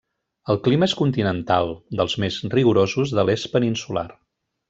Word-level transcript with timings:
El 0.53 0.57
clima 0.67 0.87
és 0.91 0.95
continental, 1.01 1.69
dels 1.99 2.17
més 2.25 2.39
rigorosos 2.55 3.13
de 3.19 3.27
l'est 3.29 3.51
peninsular. 3.59 4.09